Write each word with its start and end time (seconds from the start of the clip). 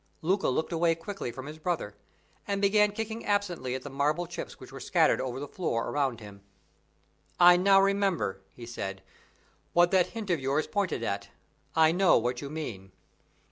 Luca 0.23 0.47
looked 0.49 0.71
away 0.71 0.95
quickly 0.95 1.31
from 1.31 1.45
his 1.45 1.59
brother, 1.59 1.95
and 2.47 2.59
began 2.59 2.91
kicking 2.91 3.23
absently 3.23 3.75
at 3.75 3.83
the 3.83 3.89
marble 3.91 4.25
chips 4.25 4.59
which 4.59 4.71
were 4.71 4.79
scattered 4.79 5.21
over 5.21 5.39
the 5.39 5.47
floor 5.47 5.89
around 5.89 6.19
him. 6.19 6.41
"I 7.39 7.55
now 7.55 7.79
remember," 7.79 8.41
he 8.55 8.65
said, 8.65 9.03
"what 9.73 9.91
that 9.91 10.07
hint 10.07 10.31
of 10.31 10.39
yours 10.39 10.65
pointed 10.65 11.03
at. 11.03 11.29
I 11.75 11.91
know 11.91 12.17
what 12.17 12.41
you 12.41 12.49
mean." 12.49 12.91